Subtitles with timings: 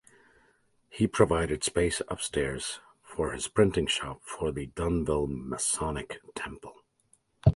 [0.89, 6.73] He provided space upstairs from his printing shop for the Dunnville Masonic Temple.